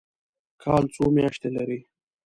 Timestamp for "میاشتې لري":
1.15-1.79